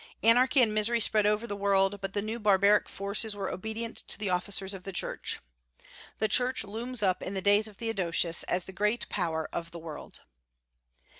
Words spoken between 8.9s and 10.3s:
power of the world.